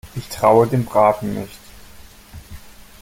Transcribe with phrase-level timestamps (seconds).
[0.15, 1.59] Ich traue dem Braten nicht.